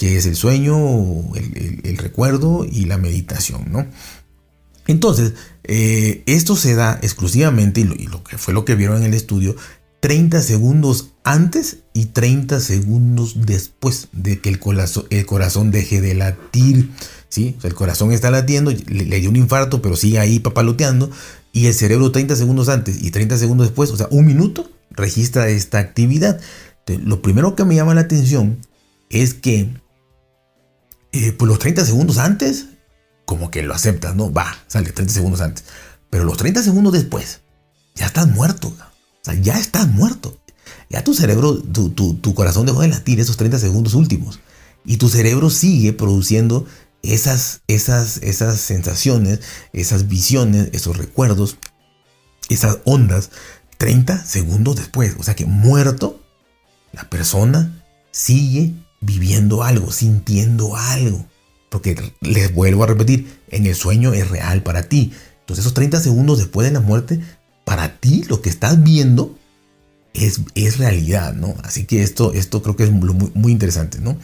que 0.00 0.16
es 0.16 0.24
el 0.24 0.34
sueño, 0.34 0.78
el, 1.34 1.98
recuerdo 1.98 2.64
y 2.64 2.86
la 2.86 2.96
meditación, 2.96 3.70
¿no? 3.70 3.86
Entonces, 4.86 5.34
eh, 5.64 6.22
esto 6.24 6.56
se 6.56 6.74
da 6.74 6.98
exclusivamente, 7.02 7.82
y 7.82 8.06
lo, 8.06 8.24
que 8.24 8.38
fue 8.38 8.54
lo 8.54 8.64
que 8.64 8.76
vieron 8.76 8.96
en 8.96 9.08
el 9.08 9.12
estudio, 9.12 9.56
30 10.00 10.40
segundos 10.40 11.10
antes 11.22 11.80
y 11.92 12.06
30 12.06 12.60
segundos 12.60 13.44
después 13.44 14.08
de 14.12 14.40
que 14.40 14.48
el 14.48 14.58
corazón, 14.58 15.70
deje 15.70 16.00
de 16.00 16.14
latir. 16.14 16.92
¿sí? 17.28 17.58
el 17.62 17.74
corazón 17.74 18.10
está 18.12 18.30
latiendo, 18.30 18.70
le, 18.70 19.20
dio 19.20 19.28
un 19.28 19.36
infarto, 19.36 19.82
pero 19.82 19.96
sigue 19.96 20.18
ahí 20.18 20.40
papaloteando. 20.40 21.10
Y 21.52 21.66
el 21.66 21.74
cerebro 21.74 22.10
30 22.10 22.36
segundos 22.36 22.70
antes 22.70 23.02
y 23.02 23.10
30 23.10 23.36
segundos 23.36 23.66
después, 23.66 23.90
o 23.90 23.98
sea, 23.98 24.08
un 24.10 24.24
minuto, 24.24 24.70
registra 24.92 25.50
esta 25.50 25.78
actividad. 25.78 26.40
lo 26.86 27.20
primero 27.20 27.54
que 27.54 27.66
me 27.66 27.74
llama 27.74 27.92
la 27.92 28.00
atención 28.00 28.56
es 29.10 29.34
que 29.34 29.68
eh, 31.12 31.32
pues 31.32 31.48
los 31.48 31.58
30 31.58 31.84
segundos 31.84 32.18
antes, 32.18 32.66
como 33.24 33.50
que 33.50 33.62
lo 33.62 33.74
aceptas, 33.74 34.14
¿no? 34.14 34.32
Va, 34.32 34.56
sale 34.66 34.92
30 34.92 35.12
segundos 35.12 35.40
antes. 35.40 35.64
Pero 36.10 36.24
los 36.24 36.36
30 36.36 36.62
segundos 36.62 36.92
después, 36.92 37.40
ya 37.94 38.06
estás 38.06 38.28
muerto. 38.28 38.68
O 38.68 39.24
sea, 39.24 39.34
ya 39.34 39.58
estás 39.58 39.88
muerto. 39.88 40.38
Ya 40.88 41.04
tu 41.04 41.14
cerebro, 41.14 41.56
tu, 41.56 41.90
tu, 41.90 42.34
corazón 42.34 42.66
dejó 42.66 42.82
de 42.82 42.88
latir 42.88 43.20
esos 43.20 43.36
30 43.36 43.58
segundos 43.58 43.94
últimos. 43.94 44.40
Y 44.84 44.96
tu 44.96 45.08
cerebro 45.08 45.50
sigue 45.50 45.92
produciendo 45.92 46.66
esas, 47.02 47.62
esas, 47.68 48.18
esas 48.18 48.60
sensaciones, 48.60 49.40
esas 49.72 50.08
visiones, 50.08 50.70
esos 50.72 50.96
recuerdos, 50.96 51.58
esas 52.48 52.78
ondas 52.84 53.30
30 53.78 54.24
segundos 54.24 54.76
después. 54.76 55.14
O 55.18 55.22
sea 55.22 55.34
que 55.34 55.46
muerto, 55.46 56.20
la 56.92 57.08
persona 57.08 57.84
sigue 58.10 58.74
viviendo 59.00 59.62
algo, 59.62 59.90
sintiendo 59.92 60.76
algo. 60.76 61.26
Porque 61.68 62.12
les 62.20 62.52
vuelvo 62.52 62.84
a 62.84 62.88
repetir, 62.88 63.40
en 63.48 63.66
el 63.66 63.74
sueño 63.74 64.12
es 64.12 64.28
real 64.28 64.62
para 64.62 64.84
ti. 64.84 65.12
Entonces 65.40 65.64
esos 65.64 65.74
30 65.74 66.00
segundos 66.00 66.38
después 66.38 66.66
de 66.66 66.72
la 66.72 66.80
muerte, 66.80 67.20
para 67.64 67.98
ti 67.98 68.24
lo 68.28 68.42
que 68.42 68.50
estás 68.50 68.82
viendo 68.82 69.38
es, 70.14 70.40
es 70.54 70.78
realidad, 70.78 71.34
¿no? 71.34 71.54
Así 71.62 71.84
que 71.84 72.02
esto, 72.02 72.32
esto 72.32 72.62
creo 72.62 72.76
que 72.76 72.84
es 72.84 72.90
muy, 72.90 73.30
muy 73.34 73.52
interesante, 73.52 74.00
¿no? 74.00 74.18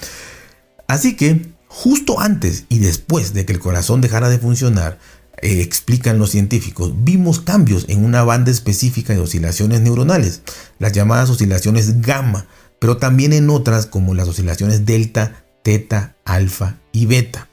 Así 0.88 1.16
que 1.16 1.52
justo 1.68 2.20
antes 2.20 2.64
y 2.68 2.78
después 2.78 3.32
de 3.32 3.44
que 3.44 3.52
el 3.52 3.60
corazón 3.60 4.00
dejara 4.00 4.28
de 4.28 4.38
funcionar, 4.38 4.98
eh, 5.42 5.60
explican 5.60 6.18
los 6.18 6.30
científicos, 6.30 6.92
vimos 6.96 7.40
cambios 7.40 7.84
en 7.88 8.04
una 8.04 8.24
banda 8.24 8.50
específica 8.50 9.12
de 9.12 9.20
oscilaciones 9.20 9.80
neuronales, 9.82 10.42
las 10.78 10.92
llamadas 10.92 11.28
oscilaciones 11.28 12.00
gamma, 12.00 12.46
pero 12.78 12.96
también 12.96 13.32
en 13.32 13.50
otras 13.50 13.86
como 13.86 14.14
las 14.14 14.28
oscilaciones 14.28 14.86
delta, 14.86 15.44
teta, 15.62 16.16
alfa 16.24 16.78
y 16.92 17.06
beta. 17.06 17.48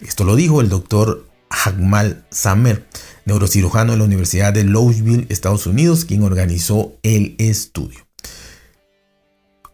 Esto 0.00 0.24
lo 0.24 0.36
dijo 0.36 0.60
el 0.60 0.68
doctor 0.68 1.28
Hagmal 1.48 2.24
Samer, 2.30 2.86
neurocirujano 3.24 3.92
de 3.92 3.98
la 3.98 4.04
Universidad 4.04 4.52
de 4.52 4.64
Louisville, 4.64 5.26
Estados 5.28 5.66
Unidos, 5.66 6.04
quien 6.04 6.22
organizó 6.22 6.96
el 7.02 7.36
estudio. 7.38 8.00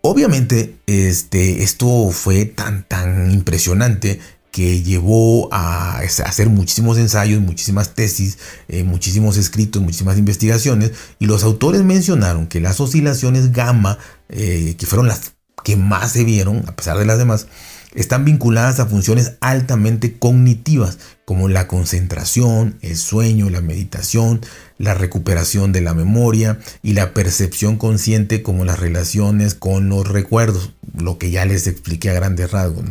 Obviamente, 0.00 0.76
este, 0.86 1.62
esto 1.62 2.10
fue 2.10 2.44
tan, 2.44 2.84
tan 2.86 3.30
impresionante 3.30 4.20
que 4.50 4.82
llevó 4.82 5.52
a 5.52 5.98
hacer 5.98 6.48
muchísimos 6.48 6.98
ensayos, 6.98 7.40
muchísimas 7.40 7.94
tesis, 7.94 8.38
eh, 8.68 8.84
muchísimos 8.84 9.36
escritos, 9.36 9.82
muchísimas 9.82 10.18
investigaciones, 10.18 10.92
y 11.18 11.26
los 11.26 11.44
autores 11.44 11.82
mencionaron 11.82 12.46
que 12.46 12.60
las 12.60 12.80
oscilaciones 12.80 13.52
gamma, 13.52 13.98
eh, 14.28 14.74
que 14.78 14.86
fueron 14.86 15.08
las 15.08 15.32
que 15.64 15.76
más 15.76 16.12
se 16.12 16.24
vieron, 16.24 16.64
a 16.66 16.74
pesar 16.74 16.98
de 16.98 17.04
las 17.04 17.18
demás, 17.18 17.46
están 17.94 18.24
vinculadas 18.24 18.80
a 18.80 18.86
funciones 18.86 19.34
altamente 19.40 20.18
cognitivas, 20.18 20.98
como 21.24 21.48
la 21.48 21.66
concentración, 21.68 22.78
el 22.80 22.96
sueño, 22.96 23.50
la 23.50 23.60
meditación, 23.60 24.40
la 24.78 24.94
recuperación 24.94 25.72
de 25.72 25.80
la 25.80 25.94
memoria 25.94 26.58
y 26.82 26.92
la 26.92 27.12
percepción 27.12 27.76
consciente, 27.76 28.42
como 28.42 28.64
las 28.64 28.78
relaciones 28.78 29.54
con 29.54 29.88
los 29.88 30.06
recuerdos, 30.06 30.72
lo 30.96 31.18
que 31.18 31.30
ya 31.30 31.44
les 31.44 31.66
expliqué 31.66 32.10
a 32.10 32.14
grandes 32.14 32.50
rasgos. 32.50 32.84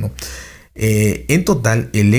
Eh, 0.79 1.25
en 1.29 1.43
total, 1.43 1.89
el 1.91 2.13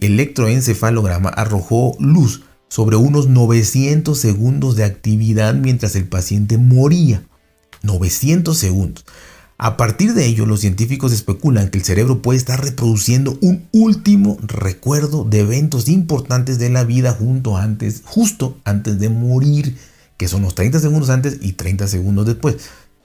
electroencefalograma 0.00 1.30
arrojó 1.30 1.96
luz 1.98 2.42
sobre 2.68 2.96
unos 2.96 3.26
900 3.26 4.18
segundos 4.18 4.76
de 4.76 4.84
actividad 4.84 5.54
mientras 5.54 5.96
el 5.96 6.04
paciente 6.04 6.58
moría. 6.58 7.24
900 7.82 8.56
segundos. 8.56 9.06
A 9.56 9.78
partir 9.78 10.12
de 10.12 10.26
ello, 10.26 10.44
los 10.44 10.60
científicos 10.60 11.10
especulan 11.12 11.70
que 11.70 11.78
el 11.78 11.84
cerebro 11.84 12.20
puede 12.20 12.38
estar 12.38 12.62
reproduciendo 12.62 13.38
un 13.40 13.66
último 13.72 14.36
recuerdo 14.42 15.24
de 15.24 15.40
eventos 15.40 15.88
importantes 15.88 16.58
de 16.58 16.68
la 16.68 16.84
vida 16.84 17.16
justo 18.04 18.58
antes 18.64 18.98
de 18.98 19.08
morir, 19.08 19.76
que 20.18 20.28
son 20.28 20.42
los 20.42 20.54
30 20.54 20.80
segundos 20.80 21.08
antes 21.08 21.38
y 21.40 21.54
30 21.54 21.88
segundos 21.88 22.26
después. 22.26 22.56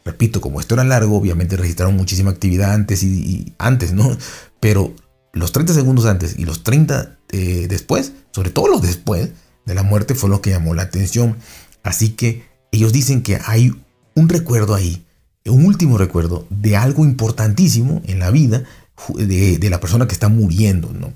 Repito, 0.06 0.40
como 0.40 0.60
esto 0.60 0.76
era 0.76 0.84
largo, 0.84 1.18
obviamente 1.18 1.58
registraron 1.58 1.96
muchísima 1.98 2.32
actividad 2.32 2.74
antes 2.74 3.04
y, 3.04 3.54
antes, 3.58 3.92
¿no? 3.92 4.16
Pero 4.60 4.94
los 5.34 5.52
30 5.52 5.74
segundos 5.74 6.06
antes 6.06 6.38
y 6.38 6.46
los 6.46 6.64
30 6.64 7.18
eh, 7.32 7.66
después, 7.68 8.14
sobre 8.32 8.52
todo 8.52 8.68
los 8.68 8.82
después 8.82 9.32
de 9.66 9.76
la 9.76 9.84
muerte, 9.84 10.16
fue 10.16 10.30
lo 10.30 10.42
que 10.42 10.52
llamó 10.52 10.74
la 10.76 10.84
atención. 10.84 11.38
Así 11.84 12.10
que 12.10 12.46
ellos 12.72 12.94
dicen 12.94 13.24
que 13.24 13.40
hay 13.46 13.74
un 14.14 14.30
recuerdo 14.30 14.76
ahí 14.76 15.06
un 15.50 15.66
último 15.66 15.98
recuerdo 15.98 16.48
de 16.50 16.76
algo 16.76 17.06
importantísimo 17.06 18.02
en 18.06 18.20
la 18.20 18.32
vida 18.32 18.64
de, 19.16 19.70
la 19.70 19.80
persona 19.80 20.08
que 20.08 20.14
está 20.14 20.30
muriendo, 20.30 20.92
¿no? 20.92 21.14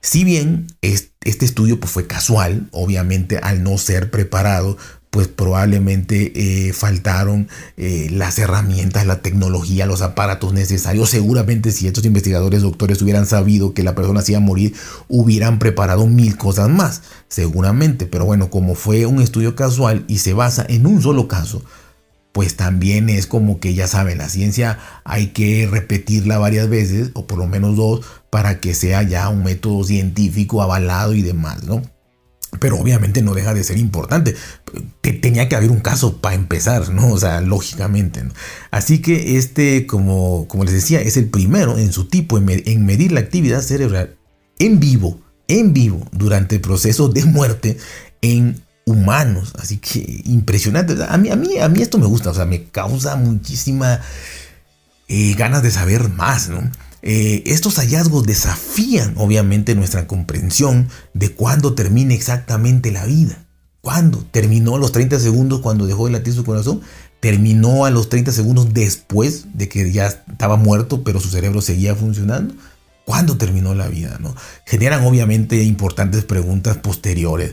Si 0.00 0.22
bien 0.24 0.68
este 0.80 1.44
estudio 1.44 1.80
pues, 1.80 1.90
fue 1.90 2.06
casual, 2.06 2.68
obviamente 2.70 3.38
al 3.38 3.64
no 3.64 3.76
ser 3.76 4.10
preparado, 4.10 4.78
pues 5.16 5.28
probablemente 5.28 6.32
eh, 6.68 6.74
faltaron 6.74 7.48
eh, 7.78 8.08
las 8.10 8.38
herramientas, 8.38 9.06
la 9.06 9.22
tecnología, 9.22 9.86
los 9.86 10.02
aparatos 10.02 10.52
necesarios. 10.52 11.08
Seguramente 11.08 11.72
si 11.72 11.86
estos 11.86 12.04
investigadores, 12.04 12.60
doctores 12.60 13.00
hubieran 13.00 13.24
sabido 13.24 13.72
que 13.72 13.82
la 13.82 13.94
persona 13.94 14.20
se 14.20 14.32
iba 14.32 14.40
a 14.40 14.44
morir, 14.44 14.74
hubieran 15.08 15.58
preparado 15.58 16.06
mil 16.06 16.36
cosas 16.36 16.68
más, 16.68 17.00
seguramente. 17.28 18.04
Pero 18.04 18.26
bueno, 18.26 18.50
como 18.50 18.74
fue 18.74 19.06
un 19.06 19.22
estudio 19.22 19.56
casual 19.56 20.04
y 20.06 20.18
se 20.18 20.34
basa 20.34 20.66
en 20.68 20.84
un 20.84 21.00
solo 21.00 21.28
caso, 21.28 21.62
pues 22.32 22.54
también 22.54 23.08
es 23.08 23.26
como 23.26 23.58
que 23.58 23.72
ya 23.72 23.86
saben, 23.86 24.18
la 24.18 24.28
ciencia 24.28 24.78
hay 25.04 25.28
que 25.28 25.66
repetirla 25.66 26.36
varias 26.36 26.68
veces, 26.68 27.10
o 27.14 27.26
por 27.26 27.38
lo 27.38 27.46
menos 27.46 27.74
dos, 27.74 28.04
para 28.28 28.60
que 28.60 28.74
sea 28.74 29.02
ya 29.02 29.30
un 29.30 29.44
método 29.44 29.82
científico 29.82 30.60
avalado 30.60 31.14
y 31.14 31.22
demás, 31.22 31.62
¿no? 31.62 31.80
Pero 32.60 32.78
obviamente 32.78 33.22
no 33.22 33.34
deja 33.34 33.52
de 33.54 33.64
ser 33.64 33.76
importante. 33.76 34.34
Tenía 35.00 35.48
que 35.48 35.56
haber 35.56 35.70
un 35.70 35.80
caso 35.80 36.20
para 36.20 36.34
empezar, 36.34 36.88
¿no? 36.90 37.12
O 37.12 37.18
sea, 37.18 37.40
lógicamente. 37.40 38.22
¿no? 38.22 38.32
Así 38.70 39.00
que 39.00 39.36
este, 39.36 39.86
como, 39.86 40.48
como 40.48 40.64
les 40.64 40.72
decía, 40.72 41.00
es 41.00 41.16
el 41.16 41.28
primero 41.28 41.76
en 41.76 41.92
su 41.92 42.08
tipo 42.08 42.38
en 42.38 42.86
medir 42.86 43.12
la 43.12 43.20
actividad 43.20 43.60
cerebral 43.60 44.16
en 44.58 44.80
vivo, 44.80 45.20
en 45.48 45.72
vivo, 45.72 46.06
durante 46.12 46.56
el 46.56 46.60
proceso 46.60 47.08
de 47.08 47.24
muerte 47.24 47.76
en 48.22 48.62
humanos. 48.84 49.52
Así 49.58 49.78
que 49.78 50.22
impresionante. 50.24 50.96
A 51.08 51.16
mí, 51.16 51.30
a 51.30 51.36
mí, 51.36 51.58
a 51.58 51.68
mí 51.68 51.82
esto 51.82 51.98
me 51.98 52.06
gusta, 52.06 52.30
o 52.30 52.34
sea, 52.34 52.46
me 52.46 52.64
causa 52.64 53.16
muchísima 53.16 54.00
eh, 55.08 55.34
ganas 55.36 55.62
de 55.62 55.70
saber 55.70 56.08
más, 56.08 56.48
¿no? 56.48 56.70
Eh, 57.02 57.42
estos 57.46 57.76
hallazgos 57.76 58.24
desafían 58.24 59.14
obviamente 59.16 59.74
nuestra 59.74 60.06
comprensión 60.06 60.88
de 61.14 61.32
cuándo 61.32 61.74
termina 61.74 62.14
exactamente 62.14 62.90
la 62.90 63.04
vida. 63.04 63.46
¿Cuándo? 63.80 64.24
¿Terminó 64.30 64.76
a 64.76 64.78
los 64.78 64.92
30 64.92 65.20
segundos 65.20 65.60
cuando 65.60 65.86
dejó 65.86 66.06
de 66.06 66.12
latir 66.12 66.34
su 66.34 66.44
corazón? 66.44 66.80
¿Terminó 67.20 67.84
a 67.84 67.90
los 67.90 68.08
30 68.08 68.32
segundos 68.32 68.74
después 68.74 69.46
de 69.54 69.68
que 69.68 69.92
ya 69.92 70.06
estaba 70.06 70.56
muerto 70.56 71.04
pero 71.04 71.20
su 71.20 71.28
cerebro 71.28 71.62
seguía 71.62 71.94
funcionando? 71.94 72.54
¿Cuándo 73.04 73.36
terminó 73.36 73.74
la 73.74 73.86
vida? 73.86 74.18
¿no? 74.20 74.34
Generan 74.64 75.04
obviamente 75.04 75.62
importantes 75.62 76.24
preguntas 76.24 76.78
posteriores 76.78 77.52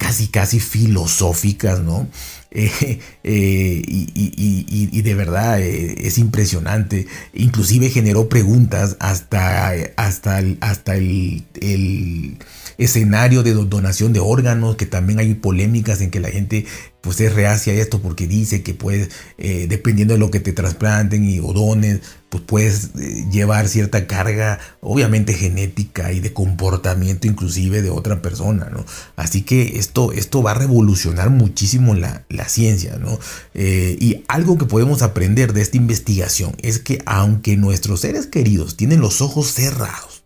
casi, 0.00 0.28
casi 0.28 0.58
filosóficas, 0.58 1.80
¿no? 1.80 2.08
Eh, 2.52 2.98
eh, 3.24 3.82
y, 3.86 5.02
de 5.02 5.14
verdad 5.14 5.60
eh, 5.60 6.06
es 6.06 6.18
impresionante. 6.18 7.06
Inclusive 7.32 7.90
generó 7.90 8.28
preguntas 8.28 8.96
hasta, 9.00 9.72
hasta, 9.96 10.42
hasta 10.60 10.96
el, 10.96 11.44
el, 11.60 12.38
escenario 12.78 13.42
de 13.42 13.52
donación 13.52 14.12
de 14.12 14.20
órganos, 14.20 14.76
que 14.76 14.86
también 14.86 15.18
hay 15.18 15.34
polémicas 15.34 16.00
en 16.00 16.10
que 16.10 16.20
la 16.20 16.30
gente 16.30 16.64
pues 17.02 17.20
es 17.20 17.34
reacia 17.34 17.72
a 17.72 17.76
esto 17.76 18.00
porque 18.00 18.26
dice 18.26 18.62
que 18.62 18.74
puedes, 18.74 19.10
dependiendo 19.38 20.14
de 20.14 20.20
lo 20.20 20.30
que 20.30 20.40
te 20.40 20.52
trasplanten 20.52 21.24
y 21.24 21.40
o 21.40 21.52
dones, 21.54 22.00
pues 22.30 22.42
puedes 22.46 22.94
llevar 23.30 23.68
cierta 23.68 24.06
carga, 24.06 24.60
obviamente 24.80 25.34
genética 25.34 26.12
y 26.12 26.20
de 26.20 26.32
comportamiento 26.32 27.26
inclusive 27.26 27.82
de 27.82 27.90
otra 27.90 28.22
persona, 28.22 28.68
¿no? 28.70 28.84
Así 29.16 29.42
que 29.42 29.78
esto, 29.78 30.12
esto 30.12 30.42
va 30.42 30.52
a 30.52 30.54
revolucionar 30.54 31.30
muchísimo 31.30 31.94
la, 31.94 32.24
ciencia, 32.48 32.96
¿no? 32.96 33.18
Eh, 33.54 33.96
y 34.00 34.24
algo 34.28 34.58
que 34.58 34.64
podemos 34.64 35.02
aprender 35.02 35.52
de 35.52 35.62
esta 35.62 35.76
investigación 35.76 36.54
es 36.62 36.78
que 36.78 37.02
aunque 37.06 37.56
nuestros 37.56 38.00
seres 38.00 38.26
queridos 38.26 38.76
tienen 38.76 39.00
los 39.00 39.20
ojos 39.20 39.52
cerrados 39.52 40.24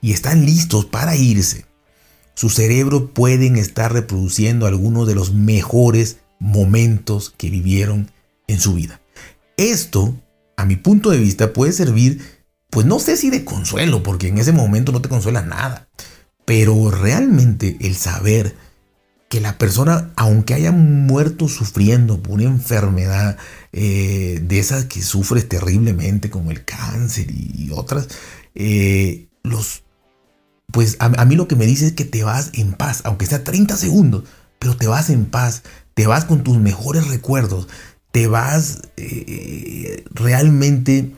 y 0.00 0.12
están 0.12 0.46
listos 0.46 0.86
para 0.86 1.16
irse, 1.16 1.66
su 2.34 2.48
cerebro 2.48 3.12
pueden 3.12 3.56
estar 3.56 3.92
reproduciendo 3.92 4.66
algunos 4.66 5.06
de 5.06 5.14
los 5.14 5.34
mejores 5.34 6.18
momentos 6.38 7.34
que 7.36 7.50
vivieron 7.50 8.10
en 8.46 8.60
su 8.60 8.74
vida. 8.74 9.00
Esto 9.56 10.14
a 10.60 10.66
mi 10.66 10.76
punto 10.76 11.10
de 11.10 11.18
vista, 11.18 11.54
puede 11.54 11.72
servir, 11.72 12.20
pues 12.68 12.84
no 12.84 12.98
sé 13.00 13.16
si 13.16 13.30
de 13.30 13.46
consuelo, 13.46 14.02
porque 14.02 14.28
en 14.28 14.36
ese 14.36 14.52
momento 14.52 14.92
no 14.92 15.00
te 15.00 15.08
consuela 15.08 15.40
nada, 15.40 15.88
pero 16.44 16.90
realmente 16.90 17.78
el 17.80 17.96
saber 17.96 18.54
que 19.30 19.40
la 19.40 19.58
persona, 19.58 20.10
aunque 20.16 20.54
haya 20.54 20.72
muerto 20.72 21.46
sufriendo 21.46 22.20
por 22.20 22.32
una 22.32 22.42
enfermedad 22.42 23.38
eh, 23.72 24.40
de 24.42 24.58
esas 24.58 24.86
que 24.86 25.02
sufres 25.02 25.48
terriblemente, 25.48 26.30
como 26.30 26.50
el 26.50 26.64
cáncer 26.64 27.28
y 27.30 27.70
otras, 27.72 28.08
eh, 28.56 29.28
los, 29.44 29.84
pues 30.72 30.96
a, 30.98 31.24
mí 31.26 31.36
lo 31.36 31.46
que 31.46 31.54
me 31.54 31.64
dice 31.64 31.86
es 31.86 31.92
que 31.92 32.04
te 32.04 32.24
vas 32.24 32.50
en 32.54 32.72
paz, 32.72 33.02
aunque 33.04 33.24
sea 33.24 33.44
30 33.44 33.76
segundos, 33.76 34.24
pero 34.58 34.76
te 34.76 34.88
vas 34.88 35.10
en 35.10 35.26
paz, 35.26 35.62
te 35.94 36.08
vas 36.08 36.24
con 36.24 36.42
tus 36.42 36.58
mejores 36.58 37.06
recuerdos, 37.06 37.68
te 38.10 38.26
vas 38.26 38.82
eh, 38.96 40.04
realmente, 40.10 41.14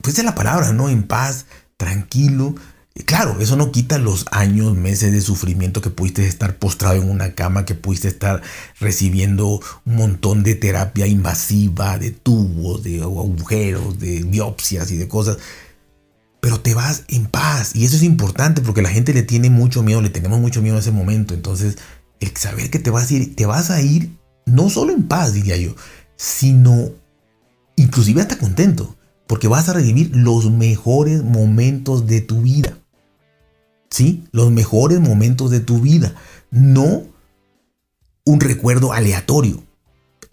pues 0.00 0.16
es 0.16 0.24
la 0.24 0.36
palabra, 0.36 0.72
¿no? 0.72 0.88
En 0.88 1.02
paz, 1.08 1.46
tranquilo. 1.76 2.54
Claro, 3.04 3.40
eso 3.40 3.56
no 3.56 3.70
quita 3.70 3.98
los 3.98 4.26
años, 4.30 4.76
meses 4.76 5.12
de 5.12 5.20
sufrimiento 5.20 5.80
que 5.80 5.90
pudiste 5.90 6.26
estar 6.26 6.56
postrado 6.58 6.96
en 6.96 7.08
una 7.08 7.34
cama, 7.34 7.64
que 7.64 7.74
pudiste 7.74 8.08
estar 8.08 8.42
recibiendo 8.80 9.60
un 9.84 9.96
montón 9.96 10.42
de 10.42 10.54
terapia 10.54 11.06
invasiva, 11.06 11.98
de 11.98 12.10
tubos, 12.10 12.82
de 12.82 13.02
agujeros, 13.02 13.98
de 13.98 14.24
biopsias 14.24 14.90
y 14.90 14.96
de 14.96 15.06
cosas. 15.06 15.38
Pero 16.40 16.60
te 16.60 16.74
vas 16.74 17.04
en 17.08 17.26
paz. 17.26 17.74
Y 17.74 17.84
eso 17.84 17.96
es 17.96 18.02
importante 18.02 18.62
porque 18.62 18.82
la 18.82 18.90
gente 18.90 19.14
le 19.14 19.22
tiene 19.22 19.48
mucho 19.48 19.82
miedo, 19.82 20.02
le 20.02 20.10
tenemos 20.10 20.40
mucho 20.40 20.60
miedo 20.60 20.76
en 20.76 20.80
ese 20.80 20.92
momento. 20.92 21.34
Entonces, 21.34 21.78
el 22.20 22.36
saber 22.36 22.70
que 22.70 22.78
te 22.78 22.90
vas 22.90 23.10
a 23.10 23.14
ir, 23.14 23.36
te 23.36 23.46
vas 23.46 23.70
a 23.70 23.80
ir 23.80 24.10
no 24.44 24.70
solo 24.70 24.92
en 24.92 25.04
paz, 25.04 25.34
diría 25.34 25.56
yo, 25.56 25.74
sino 26.16 26.90
inclusive 27.76 28.22
hasta 28.22 28.38
contento, 28.38 28.96
porque 29.26 29.48
vas 29.48 29.68
a 29.68 29.74
revivir 29.74 30.10
los 30.14 30.50
mejores 30.50 31.22
momentos 31.22 32.06
de 32.06 32.20
tu 32.20 32.42
vida. 32.42 32.78
¿Sí? 33.90 34.24
Los 34.32 34.50
mejores 34.50 35.00
momentos 35.00 35.50
de 35.50 35.60
tu 35.60 35.80
vida, 35.80 36.14
no 36.50 37.02
un 38.24 38.40
recuerdo 38.40 38.92
aleatorio, 38.92 39.62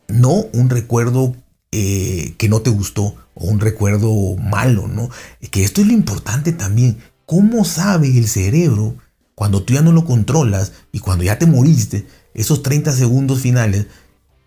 no 0.07 0.45
un 0.53 0.69
recuerdo 0.69 1.35
eh, 1.71 2.35
que 2.37 2.49
no 2.49 2.61
te 2.61 2.69
gustó 2.69 3.15
o 3.33 3.45
un 3.47 3.59
recuerdo 3.59 4.35
malo, 4.37 4.87
¿no? 4.87 5.09
Que 5.51 5.63
esto 5.63 5.81
es 5.81 5.87
lo 5.87 5.93
importante 5.93 6.51
también. 6.51 6.97
¿Cómo 7.25 7.65
sabe 7.65 8.17
el 8.17 8.27
cerebro 8.27 8.95
cuando 9.33 9.63
tú 9.63 9.73
ya 9.73 9.81
no 9.81 9.91
lo 9.91 10.05
controlas 10.05 10.73
y 10.91 10.99
cuando 10.99 11.23
ya 11.23 11.37
te 11.37 11.45
moriste, 11.45 12.07
esos 12.33 12.63
30 12.63 12.93
segundos 12.93 13.41
finales, 13.41 13.87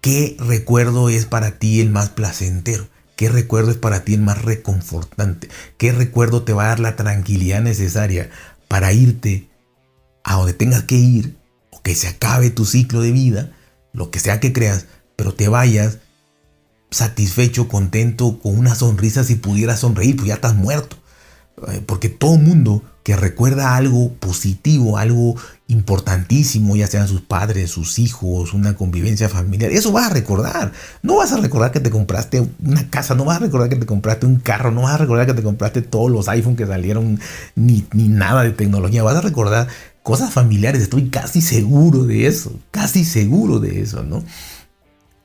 qué 0.01 0.37
recuerdo 0.39 1.09
es 1.09 1.27
para 1.27 1.59
ti 1.59 1.81
el 1.81 1.91
más 1.91 2.11
placentero? 2.11 2.89
¿Qué 3.17 3.29
recuerdo 3.29 3.73
es 3.73 3.77
para 3.77 4.05
ti 4.05 4.15
el 4.15 4.21
más 4.21 4.43
reconfortante? 4.43 5.49
¿Qué 5.77 5.93
recuerdo 5.93 6.45
te 6.45 6.53
va 6.53 6.65
a 6.65 6.69
dar 6.69 6.81
la 6.81 6.97
tranquilidad 6.97 7.61
necesaria 7.61 8.31
para 8.69 8.93
irte 8.93 9.49
a 10.25 10.35
donde 10.35 10.53
tengas 10.53 10.85
que 10.85 10.97
ir 10.97 11.37
o 11.71 11.83
que 11.83 11.95
se 11.95 12.09
acabe 12.09 12.51
tu 12.51 12.65
ciclo 12.65 13.01
de 13.01 13.13
vida, 13.13 13.53
lo 13.93 14.11
que 14.11 14.21
sea 14.21 14.41
que 14.41 14.53
creas, 14.53 14.87
pero 15.17 15.35
te 15.35 15.49
vayas 15.49 15.99
satisfecho, 16.91 17.69
contento, 17.69 18.39
con 18.39 18.59
una 18.59 18.75
sonrisa 18.75 19.25
si 19.25 19.35
pudieras 19.35 19.81
sonreír, 19.81 20.17
pues 20.17 20.29
ya 20.29 20.35
estás 20.35 20.55
muerto. 20.55 20.97
Eh, 21.69 21.83
porque 21.85 22.09
todo 22.09 22.37
mundo 22.37 22.83
que 23.09 23.17
recuerda 23.17 23.75
algo 23.75 24.13
positivo, 24.21 24.99
algo 24.99 25.35
importantísimo, 25.67 26.77
ya 26.77 26.87
sean 26.87 27.09
sus 27.09 27.23
padres, 27.23 27.71
sus 27.71 27.99
hijos, 27.99 28.53
una 28.53 28.75
convivencia 28.75 29.31
familiar, 29.31 29.71
eso 29.71 29.93
vas 29.93 30.11
a 30.11 30.13
recordar. 30.13 30.73
No 31.01 31.17
vas 31.17 31.33
a 31.33 31.39
recordar 31.39 31.73
que 31.73 31.81
te 31.81 31.89
compraste 31.89 32.47
una 32.63 32.91
casa, 32.91 33.15
no 33.15 33.25
vas 33.25 33.39
a 33.39 33.41
recordar 33.41 33.71
que 33.71 33.77
te 33.77 33.87
compraste 33.87 34.27
un 34.27 34.37
carro, 34.37 34.73
no 34.73 34.83
vas 34.83 34.93
a 34.93 34.99
recordar 34.99 35.25
que 35.25 35.33
te 35.33 35.43
compraste 35.43 35.81
todos 35.81 36.11
los 36.11 36.29
iPhones 36.29 36.59
que 36.59 36.67
salieron, 36.67 37.19
ni, 37.55 37.87
ni 37.95 38.09
nada 38.09 38.43
de 38.43 38.51
tecnología, 38.51 39.03
vas 39.03 39.17
a 39.17 39.23
recordar 39.23 39.69
cosas 40.03 40.31
familiares, 40.31 40.83
estoy 40.83 41.09
casi 41.09 41.41
seguro 41.41 42.05
de 42.05 42.27
eso, 42.27 42.61
casi 42.71 43.07
seguro 43.07 43.59
de 43.59 43.81
eso, 43.81 44.03
¿no? 44.03 44.23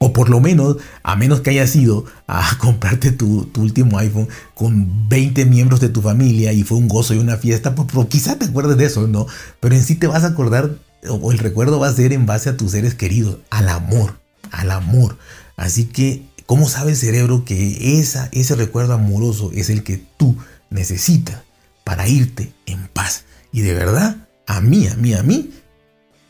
O 0.06 0.12
por 0.12 0.30
lo 0.30 0.42
menos, 0.42 0.76
a 1.02 1.16
menos 1.16 1.40
que 1.40 1.52
hayas 1.52 1.74
ido 1.78 2.04
a 2.28 2.58
comprarte 2.60 3.14
tu, 3.14 3.50
último 3.56 3.98
iPhone 4.00 4.28
con 4.54 5.08
20 5.08 5.46
miembros 5.46 5.80
de 5.80 5.88
tu 5.88 6.02
familia 6.02 6.52
y 6.52 6.64
fue 6.64 6.78
un 6.78 6.90
gozo 6.90 7.14
y 7.14 7.20
una 7.20 7.38
fiesta, 7.38 7.74
pues, 7.74 7.88
pues, 7.90 8.10
te 8.38 8.46
acuerdes 8.46 8.76
de 8.76 8.84
eso, 8.84 9.08
¿no? 9.08 9.28
Pero 9.62 9.76
en 9.76 9.82
sí 9.82 9.96
te 9.96 10.08
vas 10.08 10.26
a 10.26 10.28
acordar, 10.28 10.72
o 11.08 11.32
el 11.32 11.38
recuerdo 11.38 11.80
va 11.80 11.88
a 11.88 11.94
ser 11.94 12.12
en 12.12 12.26
base 12.26 12.50
a 12.50 12.58
tus 12.58 12.72
seres 12.72 12.96
queridos, 12.96 13.38
al 13.50 13.70
amor, 13.70 14.20
al 14.52 14.72
amor. 14.72 15.18
Así 15.56 15.86
que, 15.86 16.26
¿cómo 16.48 16.68
sabe 16.68 16.92
el 16.92 16.98
cerebro 16.98 17.46
que 17.46 17.98
esa, 17.98 18.28
ese 18.34 18.56
recuerdo 18.56 18.96
amoroso 18.96 19.52
es 19.54 19.70
el 19.70 19.84
que 19.84 20.04
tú 20.18 20.36
necesitas 20.70 21.44
para 21.86 22.10
irte 22.10 22.52
en 22.66 22.90
paz? 22.90 23.24
Y 23.54 23.62
de 23.62 23.74
verdad, 23.74 24.18
a 24.48 24.60
mí, 24.60 24.86
a 24.86 24.96
mí, 24.96 25.14
a 25.14 25.24
mí, 25.24 25.54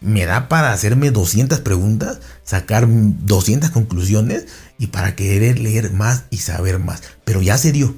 me 0.04 0.26
da 0.26 0.50
para 0.50 0.74
hacerme 0.74 1.12
200 1.12 1.60
preguntas, 1.62 2.20
sacar 2.44 2.88
200 2.88 3.72
conclusiones 3.72 4.48
y 4.78 4.88
para 4.88 5.16
querer 5.16 5.60
leer 5.60 5.92
más 5.92 6.26
y 6.30 6.38
saber 6.38 6.80
más. 6.80 7.02
Pero 7.24 7.42
ya 7.42 7.58
se 7.58 7.72
dio. 7.72 7.96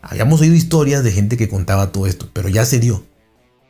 Habíamos 0.00 0.40
oído 0.40 0.54
historias 0.54 1.02
de 1.02 1.12
gente 1.12 1.36
que 1.36 1.48
contaba 1.48 1.92
todo 1.92 2.06
esto, 2.06 2.30
pero 2.32 2.48
ya 2.48 2.64
se 2.64 2.78
dio. 2.78 3.04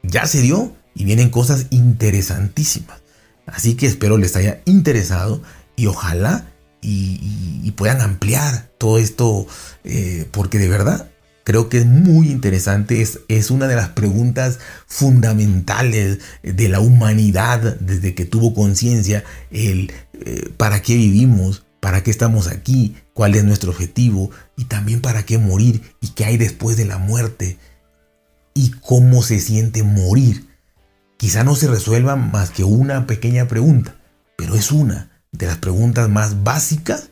Ya 0.03 0.27
se 0.27 0.43
dio 0.43 0.77
y 0.95 1.05
vienen 1.05 1.31
cosas 1.31 1.67
interesantísimas. 1.71 3.01
Así 3.47 3.75
que 3.75 3.87
espero 3.87 4.19
les 4.19 4.37
haya 4.37 4.61
interesado 4.67 5.43
y 5.75 5.87
ojalá 5.87 6.53
y, 6.81 7.73
puedan 7.77 8.01
ampliar 8.01 8.73
todo 8.77 8.99
esto 8.99 9.47
eh, 9.85 10.27
porque 10.33 10.59
de 10.59 10.69
verdad 10.69 11.11
creo 11.49 11.71
que 11.71 11.79
es 11.79 11.87
muy 11.87 12.29
interesante, 12.29 13.01
es, 13.01 13.21
es 13.29 13.51
una 13.51 13.69
de 13.69 13.75
las 13.75 13.89
preguntas 13.89 14.59
fundamentales 14.87 16.19
de 16.43 16.69
la 16.69 16.79
humanidad 16.79 17.79
desde 17.81 18.15
que 18.15 18.27
tuvo 18.27 18.53
conciencia, 18.53 19.25
el 19.51 19.91
eh, 20.13 20.53
para 20.59 20.83
qué 20.83 20.95
vivimos, 20.95 21.65
para 21.81 22.03
qué 22.03 22.11
estamos 22.11 22.49
aquí, 22.49 22.97
cuál 23.15 23.35
es 23.35 23.45
nuestro 23.45 23.71
objetivo 23.71 24.31
y 24.59 24.67
también 24.67 25.01
para 25.01 25.25
qué 25.25 25.39
morir 25.39 25.81
y 26.03 26.09
qué 26.09 26.27
hay 26.27 26.37
después 26.37 26.77
de 26.77 26.85
la 26.85 26.99
muerte 26.99 27.57
y 28.53 28.73
cómo 28.73 29.23
se 29.23 29.41
siente 29.41 29.83
morir. 29.83 30.45
Quizá 31.17 31.45
no 31.45 31.55
se 31.55 31.69
resuelva 31.69 32.15
más 32.15 32.51
que 32.51 32.65
una 32.65 33.07
pequeña 33.07 33.49
pregunta, 33.49 33.97
pero 34.37 34.55
es 34.55 34.71
una 34.71 35.23
de 35.33 35.47
las 35.47 35.57
preguntas 35.57 36.11
más 36.11 36.45
básicas 36.45 37.09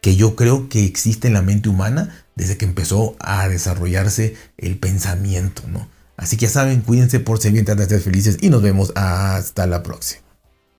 que 0.00 0.16
yo 0.16 0.34
creo 0.34 0.68
que 0.68 0.84
existe 0.84 1.28
en 1.28 1.34
la 1.34 1.42
mente 1.42 1.68
humana 1.68 2.21
desde 2.42 2.56
que 2.56 2.64
empezó 2.64 3.14
a 3.20 3.48
desarrollarse 3.48 4.34
el 4.58 4.76
pensamiento, 4.76 5.62
¿no? 5.68 5.88
Así 6.16 6.36
que 6.36 6.46
ya 6.46 6.52
saben, 6.52 6.82
cuídense 6.82 7.20
por 7.20 7.40
ser 7.40 7.52
bien, 7.52 7.64
de 7.64 7.86
ser 7.86 8.00
felices 8.00 8.38
y 8.40 8.50
nos 8.50 8.62
vemos 8.62 8.92
hasta 8.96 9.66
la 9.66 9.82
próxima. 9.82 10.21